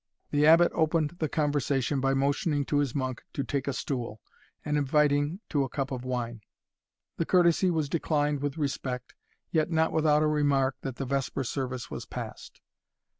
[0.31, 4.19] The Abbot opened the conversation by motioning to his monk to take a stool,
[4.65, 6.41] and inviting to a cup of wine.
[7.17, 9.13] The courtesy was declined with respect,
[9.51, 12.61] yet not without a remark, that the vesper service was past.